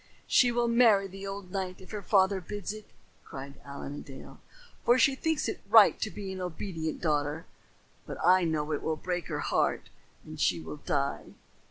"She 0.25 0.51
will 0.51 0.67
marry 0.67 1.05
the 1.07 1.27
old 1.27 1.51
knight 1.51 1.79
if 1.79 1.91
her 1.91 2.01
father 2.01 2.41
bids 2.41 2.73
her," 2.73 2.79
cried 3.23 3.61
Allen 3.63 3.93
a 3.93 3.99
Dale, 3.99 4.39
"for 4.83 4.97
she 4.97 5.13
thinks 5.13 5.47
it 5.47 5.61
right 5.69 6.01
to 6.01 6.09
be 6.09 6.33
an 6.33 6.41
obedient 6.41 6.99
daughter; 7.01 7.45
but 8.07 8.17
I 8.25 8.43
know 8.43 8.71
it 8.71 8.81
will 8.81 8.95
break 8.95 9.27
her 9.27 9.41
heart 9.41 9.89
and 10.25 10.39
she 10.39 10.59
will 10.59 10.77
die." 10.77 11.35